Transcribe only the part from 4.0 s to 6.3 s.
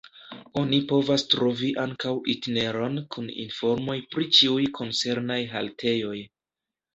pri ĉiuj koncernaj haltejoj.